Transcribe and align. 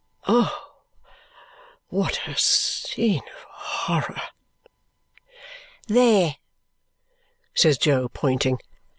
Oh, 0.27 0.81
what 1.89 2.21
a 2.27 2.35
scene 2.35 3.19
of 3.21 3.43
horror!" 3.51 4.19
"There!" 5.87 6.37
says 7.53 7.77
Jo, 7.77 8.09
pointing. 8.09 8.57